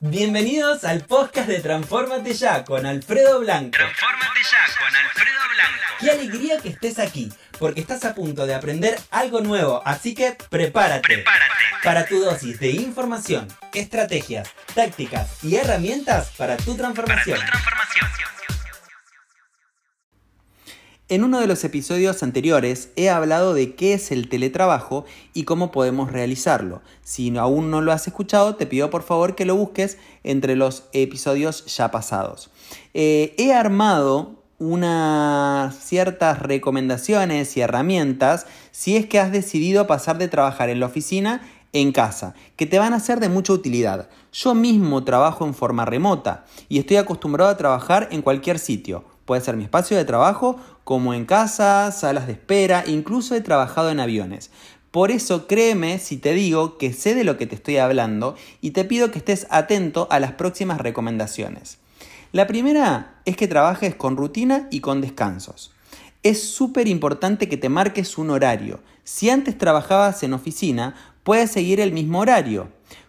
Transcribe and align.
Bienvenidos 0.00 0.84
al 0.84 1.00
podcast 1.06 1.48
de 1.48 1.60
Transformate 1.60 2.34
Ya 2.34 2.64
con 2.64 2.84
Alfredo 2.84 3.40
Blanco. 3.40 3.70
Transformate 3.70 4.40
ya 4.42 4.78
con 4.78 4.94
Alfredo 4.94 5.40
Blanco. 5.54 5.94
Qué 6.00 6.10
alegría 6.10 6.58
que 6.58 6.68
estés 6.68 6.98
aquí, 6.98 7.32
porque 7.58 7.80
estás 7.80 8.04
a 8.04 8.14
punto 8.14 8.46
de 8.46 8.54
aprender 8.54 8.98
algo 9.10 9.40
nuevo, 9.40 9.80
así 9.86 10.14
que 10.14 10.36
prepárate. 10.50 11.14
Prepárate. 11.14 11.54
Para 11.82 12.04
tu 12.04 12.20
dosis 12.20 12.60
de 12.60 12.72
información, 12.72 13.48
estrategias, 13.72 14.50
tácticas 14.74 15.42
y 15.42 15.56
herramientas 15.56 16.30
para 16.36 16.58
tu 16.58 16.76
Para 16.76 16.76
tu 16.76 16.76
transformación. 16.76 17.40
En 21.08 21.22
uno 21.22 21.38
de 21.38 21.46
los 21.46 21.62
episodios 21.62 22.24
anteriores 22.24 22.90
he 22.96 23.10
hablado 23.10 23.54
de 23.54 23.76
qué 23.76 23.94
es 23.94 24.10
el 24.10 24.28
teletrabajo 24.28 25.04
y 25.34 25.44
cómo 25.44 25.70
podemos 25.70 26.10
realizarlo. 26.10 26.82
Si 27.04 27.36
aún 27.38 27.70
no 27.70 27.80
lo 27.80 27.92
has 27.92 28.08
escuchado, 28.08 28.56
te 28.56 28.66
pido 28.66 28.90
por 28.90 29.04
favor 29.04 29.36
que 29.36 29.44
lo 29.44 29.54
busques 29.54 29.98
entre 30.24 30.56
los 30.56 30.82
episodios 30.92 31.64
ya 31.76 31.92
pasados. 31.92 32.50
Eh, 32.92 33.36
he 33.38 33.52
armado 33.52 34.34
unas 34.58 35.76
ciertas 35.78 36.40
recomendaciones 36.40 37.56
y 37.56 37.60
herramientas 37.60 38.46
si 38.72 38.96
es 38.96 39.06
que 39.06 39.20
has 39.20 39.30
decidido 39.30 39.86
pasar 39.86 40.18
de 40.18 40.26
trabajar 40.26 40.70
en 40.70 40.80
la 40.80 40.86
oficina 40.86 41.40
en 41.72 41.92
casa, 41.92 42.34
que 42.56 42.66
te 42.66 42.80
van 42.80 42.94
a 42.94 43.00
ser 43.00 43.20
de 43.20 43.28
mucha 43.28 43.52
utilidad. 43.52 44.08
Yo 44.32 44.56
mismo 44.56 45.04
trabajo 45.04 45.46
en 45.46 45.54
forma 45.54 45.84
remota 45.84 46.46
y 46.68 46.80
estoy 46.80 46.96
acostumbrado 46.96 47.48
a 47.48 47.56
trabajar 47.56 48.08
en 48.10 48.22
cualquier 48.22 48.58
sitio. 48.58 49.15
Puede 49.26 49.42
ser 49.42 49.56
mi 49.56 49.64
espacio 49.64 49.96
de 49.96 50.04
trabajo, 50.04 50.56
como 50.84 51.12
en 51.12 51.26
casa, 51.26 51.90
salas 51.92 52.26
de 52.26 52.34
espera, 52.34 52.84
incluso 52.86 53.34
he 53.34 53.40
trabajado 53.40 53.90
en 53.90 54.00
aviones. 54.00 54.50
Por 54.92 55.10
eso 55.10 55.46
créeme 55.46 55.98
si 55.98 56.16
te 56.16 56.32
digo 56.32 56.78
que 56.78 56.92
sé 56.92 57.14
de 57.14 57.24
lo 57.24 57.36
que 57.36 57.46
te 57.46 57.56
estoy 57.56 57.76
hablando 57.76 58.36
y 58.62 58.70
te 58.70 58.84
pido 58.84 59.10
que 59.10 59.18
estés 59.18 59.46
atento 59.50 60.06
a 60.10 60.20
las 60.20 60.32
próximas 60.32 60.80
recomendaciones. 60.80 61.78
La 62.32 62.46
primera 62.46 63.20
es 63.24 63.36
que 63.36 63.48
trabajes 63.48 63.94
con 63.96 64.16
rutina 64.16 64.68
y 64.70 64.80
con 64.80 65.00
descansos. 65.00 65.72
Es 66.22 66.48
súper 66.48 66.88
importante 66.88 67.48
que 67.48 67.56
te 67.56 67.68
marques 67.68 68.18
un 68.18 68.30
horario. 68.30 68.80
Si 69.04 69.28
antes 69.28 69.58
trabajabas 69.58 70.22
en 70.22 70.34
oficina, 70.34 70.94
puedes 71.24 71.50
seguir 71.50 71.80
el 71.80 71.92
mismo 71.92 72.20
horario. 72.20 72.68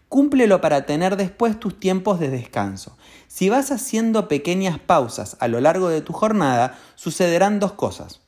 Cúmplelo 0.09 0.61
para 0.61 0.85
tener 0.85 1.17
después 1.17 1.59
tus 1.59 1.79
tiempos 1.79 2.19
de 2.19 2.29
descanso. 2.29 2.97
Si 3.27 3.49
vas 3.49 3.71
haciendo 3.71 4.27
pequeñas 4.27 4.79
pausas 4.79 5.35
a 5.39 5.47
lo 5.47 5.59
largo 5.59 5.89
de 5.89 6.01
tu 6.01 6.13
jornada, 6.13 6.79
sucederán 6.95 7.59
dos 7.59 7.73
cosas. 7.73 8.21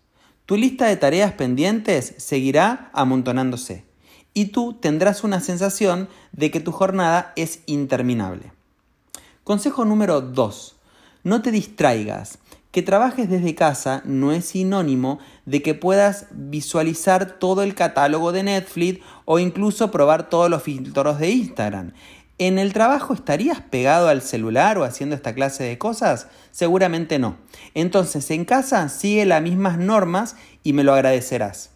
Tu 0.46 0.58
lista 0.58 0.88
de 0.88 0.98
tareas 0.98 1.34
pendientes 1.34 2.16
seguirá 2.18 2.90
amontonándose 2.94 3.86
y 4.34 4.46
tú 4.46 4.74
tendrás 4.74 5.24
una 5.24 5.40
sensación 5.40 6.10
de 6.32 6.52
que 6.52 6.60
tu 6.60 6.72
jornada 6.72 7.34
es 7.36 7.60
interminable. 7.66 8.52
Consejo 9.44 9.86
número 9.86 10.22
2. 10.22 10.76
No 11.24 11.42
te 11.42 11.52
distraigas. 11.52 12.40
Que 12.72 12.84
trabajes 12.84 13.30
desde 13.30 13.56
casa 13.56 14.04
no 14.06 14.32
es 14.32 14.46
sinónimo 14.46 15.20
de 15.46 15.64
que 15.64 15.74
puedas 15.74 16.28
visualizar 16.32 17.40
todo 17.40 17.64
el 17.64 17.74
catálogo 17.74 18.32
de 18.32 18.44
Netflix 18.44 19.04
o 19.26 19.40
incluso 19.40 19.90
probar 19.90 20.30
todos 20.30 20.52
los 20.52 20.62
filtros 20.62 21.18
de 21.18 21.32
Instagram. 21.32 21.94
¿En 22.38 22.60
el 22.60 22.72
trabajo 22.72 23.14
estarías 23.14 23.60
pegado 23.60 24.08
al 24.08 24.22
celular 24.22 24.78
o 24.78 24.84
haciendo 24.84 25.16
esta 25.16 25.34
clase 25.34 25.64
de 25.64 25.78
cosas? 25.78 26.28
Seguramente 26.52 27.20
no. 27.20 27.38
Entonces 27.74 28.30
en 28.32 28.46
casa 28.46 28.88
sigue 28.88 29.26
las 29.26 29.42
mismas 29.42 29.78
normas 29.78 30.36
y 30.64 30.74
me 30.74 30.84
lo 30.84 30.94
agradecerás. 30.94 31.72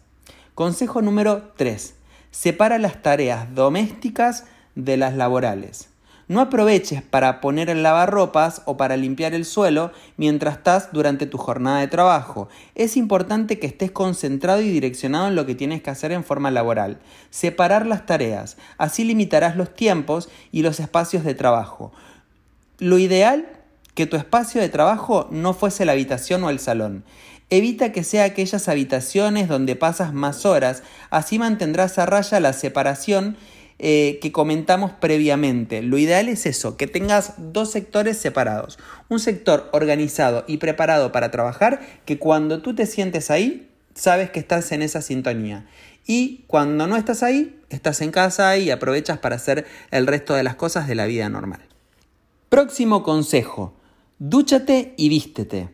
Consejo 0.54 1.02
número 1.02 1.52
3. 1.56 1.96
Separa 2.30 2.78
las 2.78 3.02
tareas 3.02 3.52
domésticas 3.54 4.44
de 4.74 4.96
las 4.96 5.14
laborales. 5.14 5.88
No 6.26 6.40
aproveches 6.40 7.02
para 7.02 7.40
poner 7.42 7.68
el 7.68 7.82
lavarropas 7.82 8.62
o 8.64 8.78
para 8.78 8.96
limpiar 8.96 9.34
el 9.34 9.44
suelo 9.44 9.92
mientras 10.16 10.56
estás 10.56 10.88
durante 10.92 11.26
tu 11.26 11.36
jornada 11.36 11.80
de 11.80 11.88
trabajo. 11.88 12.48
Es 12.74 12.96
importante 12.96 13.58
que 13.58 13.66
estés 13.66 13.90
concentrado 13.90 14.62
y 14.62 14.70
direccionado 14.70 15.28
en 15.28 15.34
lo 15.34 15.44
que 15.44 15.54
tienes 15.54 15.82
que 15.82 15.90
hacer 15.90 16.12
en 16.12 16.24
forma 16.24 16.50
laboral. 16.50 16.98
Separar 17.30 17.84
las 17.84 18.06
tareas, 18.06 18.56
así 18.78 19.04
limitarás 19.04 19.56
los 19.56 19.74
tiempos 19.74 20.30
y 20.50 20.62
los 20.62 20.80
espacios 20.80 21.24
de 21.24 21.34
trabajo. 21.34 21.92
Lo 22.78 22.98
ideal, 22.98 23.46
que 23.94 24.06
tu 24.06 24.16
espacio 24.16 24.60
de 24.60 24.70
trabajo 24.70 25.28
no 25.30 25.52
fuese 25.52 25.84
la 25.84 25.92
habitación 25.92 26.42
o 26.44 26.50
el 26.50 26.58
salón. 26.58 27.04
Evita 27.50 27.92
que 27.92 28.02
sea 28.02 28.24
aquellas 28.24 28.68
habitaciones 28.68 29.48
donde 29.48 29.76
pasas 29.76 30.14
más 30.14 30.46
horas, 30.46 30.82
así 31.10 31.38
mantendrás 31.38 31.98
a 31.98 32.06
raya 32.06 32.40
la 32.40 32.54
separación 32.54 33.36
eh, 33.78 34.18
que 34.22 34.32
comentamos 34.32 34.92
previamente. 34.92 35.82
Lo 35.82 35.98
ideal 35.98 36.28
es 36.28 36.46
eso, 36.46 36.76
que 36.76 36.86
tengas 36.86 37.34
dos 37.38 37.70
sectores 37.72 38.16
separados. 38.18 38.78
Un 39.08 39.18
sector 39.18 39.68
organizado 39.72 40.44
y 40.46 40.58
preparado 40.58 41.12
para 41.12 41.30
trabajar, 41.30 41.80
que 42.04 42.18
cuando 42.18 42.62
tú 42.62 42.74
te 42.74 42.86
sientes 42.86 43.30
ahí, 43.30 43.70
sabes 43.94 44.30
que 44.30 44.40
estás 44.40 44.70
en 44.72 44.82
esa 44.82 45.02
sintonía. 45.02 45.66
Y 46.06 46.44
cuando 46.46 46.86
no 46.86 46.96
estás 46.96 47.22
ahí, 47.22 47.60
estás 47.70 48.00
en 48.00 48.10
casa 48.10 48.56
y 48.56 48.70
aprovechas 48.70 49.18
para 49.18 49.36
hacer 49.36 49.66
el 49.90 50.06
resto 50.06 50.34
de 50.34 50.42
las 50.42 50.54
cosas 50.54 50.86
de 50.86 50.94
la 50.94 51.06
vida 51.06 51.28
normal. 51.28 51.60
Próximo 52.48 53.02
consejo. 53.02 53.74
Dúchate 54.18 54.94
y 54.96 55.08
vístete. 55.08 55.70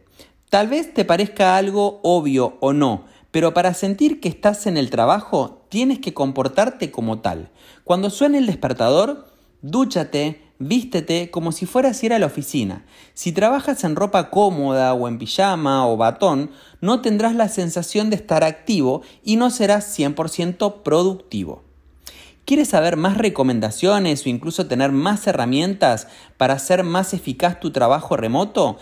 Tal 0.49 0.69
vez 0.69 0.95
te 0.95 1.05
parezca 1.05 1.57
algo 1.57 2.01
obvio 2.03 2.57
o 2.61 2.73
no, 2.73 3.05
pero 3.31 3.53
para 3.55 3.75
sentir 3.75 4.21
que 4.21 4.29
estás 4.29 4.67
en 4.67 4.77
el 4.77 4.91
trabajo 4.91 5.60
tienes 5.71 6.01
que 6.01 6.13
comportarte 6.13 6.91
como 6.91 7.21
tal. 7.21 7.51
Cuando 7.85 8.11
suene 8.11 8.39
el 8.39 8.47
despertador, 8.47 9.29
dúchate, 9.63 10.43
vístete 10.59 11.31
como 11.31 11.53
si 11.53 11.65
fueras 11.65 12.03
a 12.03 12.07
ir 12.07 12.13
a 12.13 12.19
la 12.19 12.27
oficina. 12.27 12.85
Si 13.15 13.33
trabajas 13.33 13.83
en 13.85 13.97
ropa 13.97 14.29
cómoda 14.29 14.93
o 14.93 15.09
en 15.09 15.19
pijama 15.19 15.87
o 15.87 15.97
batón, 15.97 16.51
no 16.83 17.01
tendrás 17.01 17.35
la 17.35 17.49
sensación 17.49 18.11
de 18.11 18.17
estar 18.17 18.45
activo 18.45 19.01
y 19.25 19.37
no 19.37 19.49
serás 19.49 19.99
100% 19.99 20.83
productivo. 20.83 21.63
¿Quieres 22.45 22.69
saber 22.69 22.97
más 22.97 23.17
recomendaciones 23.17 24.27
o 24.27 24.29
incluso 24.29 24.67
tener 24.67 24.91
más 24.91 25.27
herramientas 25.27 26.09
para 26.37 26.55
hacer 26.55 26.83
más 26.83 27.15
eficaz 27.15 27.61
tu 27.61 27.71
trabajo 27.71 28.17
remoto? 28.17 28.79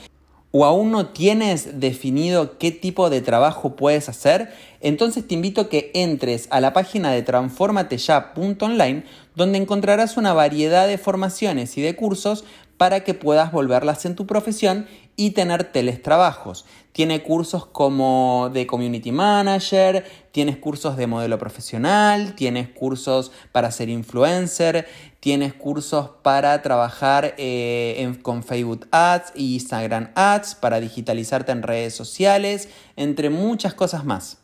¿O 0.51 0.65
aún 0.65 0.91
no 0.91 1.09
tienes 1.09 1.79
definido 1.79 2.57
qué 2.57 2.71
tipo 2.71 3.11
de 3.11 3.21
trabajo 3.21 3.77
puedes 3.77 4.09
hacer? 4.09 4.51
Entonces 4.81 5.29
te 5.29 5.35
invito 5.35 5.61
a 5.61 5.69
que 5.69 5.91
entres 5.93 6.49
a 6.51 6.61
la 6.61 6.73
página 6.73 7.13
de 7.13 7.23
transformateya.online 7.23 9.05
donde 9.35 9.59
encontrarás 9.59 10.17
una 10.17 10.33
variedad 10.33 10.89
de 10.89 10.97
formaciones 10.97 11.77
y 11.77 11.83
de 11.83 11.95
cursos 11.95 12.45
para 12.79 13.05
que 13.05 13.13
puedas 13.13 13.53
volverlas 13.53 14.07
en 14.07 14.15
tu 14.15 14.27
profesión 14.27 14.87
y 15.17 15.33
tener 15.33 15.65
teletrabajos. 15.65 16.65
Tiene 16.93 17.23
cursos 17.23 17.67
como 17.67 18.51
de 18.55 18.69
community 18.69 19.11
manager, 19.11 20.05
tienes 20.31 20.57
cursos 20.57 20.97
de 20.97 21.09
modelo 21.09 21.39
profesional, 21.39 22.37
tienes 22.37 22.69
cursos 22.69 23.33
para 23.51 23.73
ser 23.73 23.89
influencer, 23.89 24.87
tienes 25.19 25.55
cursos 25.55 26.11
para 26.23 26.63
trabajar 26.63 27.35
eh, 27.37 28.17
con 28.23 28.45
Facebook 28.45 28.87
Ads 28.93 29.33
y 29.35 29.55
Instagram 29.55 30.13
Ads, 30.15 30.55
para 30.55 30.79
digitalizarte 30.79 31.51
en 31.51 31.65
redes 31.65 31.95
sociales, 31.95 32.69
entre 32.95 33.29
muchas 33.29 33.75
cosas 33.75 34.05
más. 34.05 34.39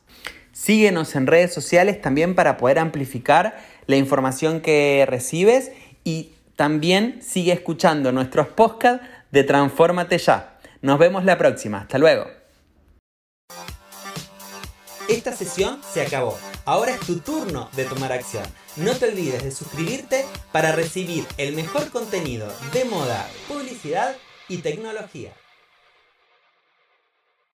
Síguenos 0.51 1.15
en 1.15 1.29
redes 1.29 1.55
sociales 1.55 2.01
también 2.01 2.35
para 2.35 2.57
poder 2.57 2.81
amplificar 2.81 3.57
la 3.87 3.97
información 3.97 4.61
que 4.61 5.05
recibes 5.09 5.71
y 6.05 6.34
también 6.57 7.21
sigue 7.23 7.53
escuchando 7.53 8.13
nuestros 8.13 8.49
podcasts 8.49 9.07
de 9.31 9.45
Transfórmate 9.45 10.19
Ya. 10.19 10.59
Nos 10.81 10.99
vemos 10.99 11.25
la 11.25 11.39
próxima. 11.39 11.81
Hasta 11.83 11.99
luego. 11.99 12.27
Esta 15.09 15.33
sesión 15.33 15.81
se 15.93 16.03
acabó. 16.03 16.39
Ahora 16.65 16.93
es 16.93 17.01
tu 17.01 17.19
turno 17.19 17.69
de 17.77 17.85
tomar 17.85 18.13
acción. 18.13 18.45
No 18.77 18.93
te 18.95 19.09
olvides 19.09 19.43
de 19.43 19.51
suscribirte 19.51 20.25
para 20.51 20.73
recibir 20.73 21.27
el 21.37 21.55
mejor 21.55 21.91
contenido 21.91 22.51
de 22.73 22.85
moda, 22.87 23.29
publicidad 23.49 24.17
y 24.49 24.59
tecnología. 24.59 25.33